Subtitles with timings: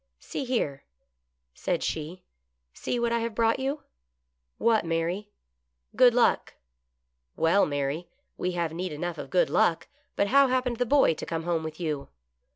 [0.31, 0.83] "See here,"
[1.53, 2.23] said she,"
[2.73, 3.83] see what I have brought you.""
[4.57, 5.29] What, Mary?""
[5.95, 6.55] Good Luck.""
[7.45, 11.25] Well, Mary, we have need enough of good luck, but how happened the boy to
[11.27, 12.07] come home with you